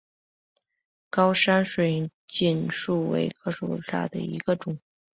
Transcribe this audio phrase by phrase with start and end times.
[1.11, 4.79] 高山水锦树为茜草科水锦树属下的一个种。